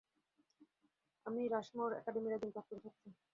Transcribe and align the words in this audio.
আমি 1.25 1.41
রাশমোর 1.47 1.91
একাডেমির 1.99 2.35
একজন 2.35 2.51
প্রাক্তন 2.53 2.77
ছাত্র। 2.83 3.03